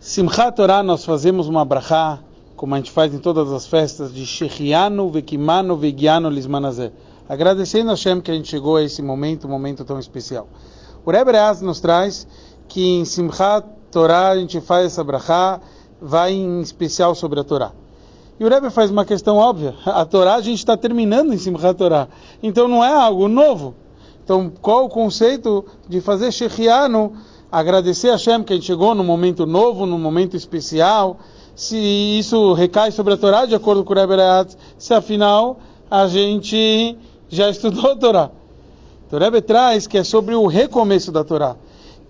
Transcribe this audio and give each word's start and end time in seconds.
Simchat 0.00 0.54
Torah 0.54 0.80
nós 0.80 1.04
fazemos 1.04 1.48
uma 1.48 1.64
brachá, 1.64 2.20
como 2.54 2.72
a 2.72 2.78
gente 2.78 2.92
faz 2.92 3.12
em 3.12 3.18
todas 3.18 3.52
as 3.52 3.66
festas, 3.66 4.14
de 4.14 4.24
Shechianu, 4.24 5.10
Vekimanu, 5.10 5.76
Vegianu, 5.76 6.30
Lismanazé. 6.30 6.92
Agradecendo 7.28 7.90
a 7.90 7.94
Hashem 7.94 8.20
que 8.20 8.30
a 8.30 8.34
gente 8.34 8.48
chegou 8.48 8.76
a 8.76 8.82
esse 8.84 9.02
momento, 9.02 9.48
um 9.48 9.50
momento 9.50 9.84
tão 9.84 9.98
especial. 9.98 10.46
O 11.04 11.10
Rebbe 11.10 11.32
Reaz 11.32 11.60
nos 11.60 11.80
traz 11.80 12.28
que 12.68 12.80
em 12.80 13.04
Simchat 13.04 13.66
Torah 13.90 14.28
a 14.28 14.36
gente 14.36 14.60
faz 14.60 14.86
essa 14.86 15.02
brachá, 15.02 15.60
vai 16.00 16.32
em 16.32 16.60
especial 16.60 17.12
sobre 17.16 17.40
a 17.40 17.44
Torá. 17.44 17.72
E 18.38 18.44
o 18.44 18.48
Rebbe 18.48 18.70
faz 18.70 18.92
uma 18.92 19.04
questão 19.04 19.36
óbvia. 19.36 19.74
A 19.84 20.04
Torá 20.04 20.36
a 20.36 20.40
gente 20.40 20.58
está 20.58 20.76
terminando 20.76 21.34
em 21.34 21.38
Simchat 21.38 21.76
Torah. 21.76 22.08
Então 22.40 22.68
não 22.68 22.84
é 22.84 22.94
algo 22.94 23.26
novo. 23.26 23.74
Então 24.22 24.48
qual 24.62 24.84
o 24.84 24.88
conceito 24.88 25.64
de 25.88 26.00
fazer 26.00 26.30
Shechianu, 26.30 27.14
agradecer 27.50 28.08
a 28.08 28.12
Hashem 28.12 28.42
que 28.42 28.52
a 28.52 28.56
gente 28.56 28.66
chegou 28.66 28.94
num 28.94 29.04
momento 29.04 29.46
novo, 29.46 29.86
num 29.86 29.98
momento 29.98 30.36
especial, 30.36 31.18
se 31.54 31.76
isso 31.76 32.52
recai 32.52 32.90
sobre 32.92 33.14
a 33.14 33.16
Torá, 33.16 33.46
de 33.46 33.54
acordo 33.54 33.84
com 33.84 33.92
o 33.92 33.96
Rebbe 33.96 34.14
se 34.78 34.94
afinal 34.94 35.58
a 35.90 36.06
gente 36.06 36.96
já 37.28 37.48
estudou 37.50 37.92
a 37.92 37.96
Torá. 37.96 38.30
Então 39.06 39.18
o 39.18 39.22
Rebbe 39.22 39.40
traz 39.40 39.86
que 39.86 39.98
é 39.98 40.04
sobre 40.04 40.34
o 40.34 40.46
recomeço 40.46 41.10
da 41.10 41.24
Torá 41.24 41.56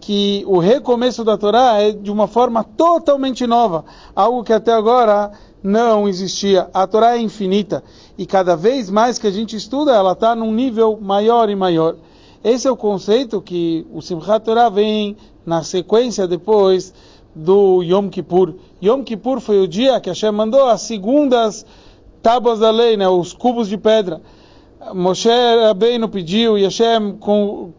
que 0.01 0.45
o 0.47 0.59
recomeço 0.59 1.25
da 1.25 1.37
Torá 1.37 1.81
é 1.81 1.93
de 1.93 2.11
uma 2.11 2.27
forma 2.27 2.63
totalmente 2.63 3.47
nova, 3.47 3.85
algo 4.15 4.45
que 4.45 4.53
até 4.53 4.73
agora 4.73 5.33
não 5.63 6.09
existia. 6.09 6.69
A 6.73 6.87
Torá 6.87 7.17
é 7.17 7.21
infinita 7.21 7.83
e 8.17 8.25
cada 8.25 8.57
vez 8.57 8.89
mais 8.91 9.19
que 9.19 9.27
a 9.27 9.31
gente 9.31 9.57
estuda, 9.57 9.93
ela 9.93 10.13
está 10.13 10.35
num 10.35 10.53
nível 10.53 10.99
maior 11.01 11.51
e 11.51 11.57
maior. 11.57 11.97
Esse 12.43 12.69
é 12.69 12.71
o 12.71 12.77
conceito 12.77 13.43
que 13.43 13.87
o 13.93 14.01
Simchat 14.01 14.45
Torah 14.45 14.69
vem 14.69 15.17
na 15.45 15.63
sequência 15.63 16.27
depois 16.29 16.95
do 17.35 17.83
Yom 17.83 18.09
Kippur. 18.09 18.55
Yom 18.83 19.03
Kippur 19.03 19.41
foi 19.41 19.61
o 19.61 19.67
dia 19.67 20.01
que 20.01 20.09
Hashem 20.09 20.31
mandou 20.31 20.67
as 20.67 20.83
segundas 20.83 21.67
tábuas 22.23 22.61
da 22.61 22.71
lei, 22.71 22.97
né, 22.97 23.09
os 23.09 23.33
cubos 23.33 23.69
de 23.69 23.77
pedra. 23.77 24.21
Moshe 24.95 25.29
Rabbeinu 25.29 26.09
pediu 26.09 26.57
e 26.57 26.63
Hashem 26.63 27.19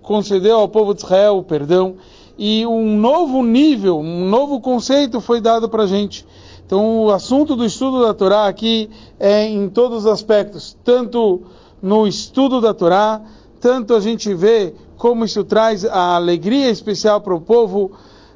concedeu 0.02 0.60
ao 0.60 0.68
povo 0.68 0.94
de 0.94 1.02
Israel 1.02 1.38
o 1.38 1.44
perdão 1.44 1.96
e 2.38 2.66
um 2.66 2.98
novo 2.98 3.42
nível, 3.44 4.00
um 4.00 4.28
novo 4.28 4.60
conceito 4.60 5.22
foi 5.22 5.40
dado 5.40 5.70
para 5.70 5.84
a 5.84 5.88
gente. 5.88 6.26
Então 6.66 7.06
o 7.06 7.12
assunto 7.12 7.56
do 7.56 7.66
estudo 7.66 8.02
da 8.02 8.14
Torá 8.14 8.48
aqui 8.48 8.90
é 9.20 9.46
em 9.48 9.70
todos 9.70 10.00
os 10.00 10.06
aspectos, 10.06 10.78
tanto 10.84 11.44
no 11.82 12.06
estudo 12.06 12.60
da 12.60 12.74
Torá, 12.74 13.22
tanto 13.60 13.94
a 13.94 14.00
gente 14.00 14.34
vê 14.34 14.74
como 14.98 15.26
isso 15.26 15.44
traz 15.44 15.86
a 15.86 16.16
alegria 16.16 16.70
especial 16.70 17.22
para 17.22 17.34
o 17.34 17.42
povo, 17.42 17.92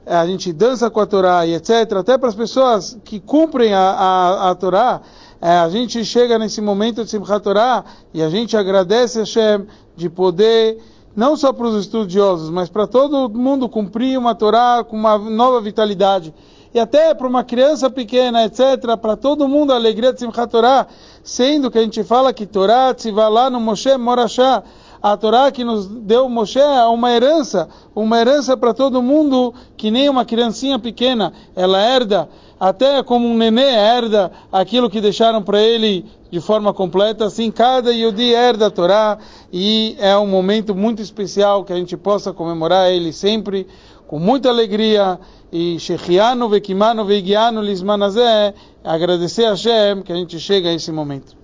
a 0.06 0.26
gente 0.26 0.52
dança 0.52 0.90
com 0.90 1.00
a 1.00 1.06
Torá 1.06 1.46
e 1.46 1.54
etc. 1.54 1.94
Até 1.98 2.18
para 2.18 2.30
as 2.30 2.36
pessoas 2.36 2.98
que 3.04 3.20
cumprem 3.20 3.74
a, 3.74 3.80
a, 3.80 4.52
a 4.52 4.56
Torá, 4.56 5.02
é, 5.42 5.58
a 5.58 5.70
gente 5.70 6.04
chega 6.06 6.40
nesse 6.40 6.62
momento 6.62 7.04
de 7.04 7.10
Simchat 7.10 7.42
Torah 7.42 7.84
e 8.14 8.22
a 8.22 8.30
gente 8.30 8.56
agradece 8.56 9.20
a 9.20 9.22
Hashem 9.24 9.66
de 9.96 10.10
poder, 10.10 10.78
não 11.16 11.36
só 11.36 11.52
para 11.52 11.68
os 11.68 11.82
estudiosos, 11.82 12.50
mas 12.50 12.70
para 12.70 12.88
todo 12.88 13.30
mundo 13.30 13.68
cumprir 13.70 14.18
uma 14.18 14.36
Torá 14.36 14.84
com 14.84 14.96
uma 14.96 15.18
nova 15.18 15.62
vitalidade. 15.62 16.34
E 16.74 16.80
até 16.80 17.14
para 17.14 17.28
uma 17.28 17.44
criança 17.44 17.88
pequena, 17.90 18.46
etc., 18.46 18.98
para 19.00 19.16
todo 19.16 19.48
mundo 19.48 19.72
a 19.72 19.76
alegria 19.76 20.12
de 20.12 20.20
Simchat 20.20 20.50
Torah, 20.50 20.88
sendo 21.24 21.70
que 21.70 21.78
a 21.78 21.82
gente 21.82 22.04
fala 22.04 22.34
que 22.34 22.46
Torá 22.46 22.96
se 22.98 23.12
vai 23.12 23.30
lá 23.30 23.50
no 23.50 23.60
Moshe 23.60 23.96
Morashá, 23.96 24.64
a 25.04 25.18
Torá 25.18 25.52
que 25.52 25.66
nos 25.66 25.86
deu 25.86 26.30
Moshe 26.30 26.58
é 26.58 26.86
uma 26.86 27.12
herança, 27.12 27.68
uma 27.94 28.18
herança 28.22 28.56
para 28.56 28.74
todo 28.74 29.02
mundo, 29.02 29.54
que 29.76 29.92
nem 29.92 30.08
uma 30.08 30.24
criancinha 30.24 30.80
pequena, 30.80 31.34
ela 31.54 31.78
herda 31.78 32.30
até 32.58 33.04
como 33.04 33.28
um 33.28 33.36
nenê 33.36 33.66
herda 33.66 34.32
aquilo 34.50 34.90
que 34.90 35.02
deixaram 35.02 35.44
para 35.44 35.62
ele 35.62 36.06
de 36.32 36.40
forma 36.40 36.74
completa, 36.74 37.26
assim 37.26 37.52
cada 37.52 37.92
Yodi 37.92 38.34
herda 38.34 38.68
a 38.68 38.72
Torá 38.72 39.18
e 39.52 39.98
é 40.00 40.16
um 40.18 40.26
momento 40.26 40.74
muito 40.74 41.02
especial 41.02 41.66
que 41.66 41.74
a 41.74 41.76
gente 41.76 41.98
possa 41.98 42.32
comemorar 42.32 42.90
ele 42.90 43.12
sempre 43.12 43.68
com 44.08 44.18
muita 44.18 44.48
alegria 44.48 45.20
e 45.52 45.78
Shechianu, 45.80 46.48
Vekimanu, 46.48 47.04
Vegianu, 47.04 47.62
Lismanazé, 47.62 48.54
agradecer 48.82 49.46
a 49.46 49.50
Hashem 49.50 50.02
que 50.02 50.14
a 50.14 50.16
gente 50.16 50.40
chega 50.40 50.70
a 50.70 50.74
esse 50.74 50.94
momento. 50.94 51.36